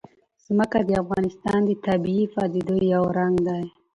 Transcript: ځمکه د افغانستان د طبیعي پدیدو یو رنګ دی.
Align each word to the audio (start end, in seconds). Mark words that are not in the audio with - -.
ځمکه 0.45 0.79
د 0.87 0.89
افغانستان 1.03 1.59
د 1.65 1.71
طبیعي 1.85 2.25
پدیدو 2.35 2.75
یو 2.93 3.03
رنګ 3.17 3.35
دی. 3.47 3.63